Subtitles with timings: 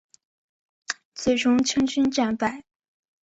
[1.13, 2.63] 最终清军战败。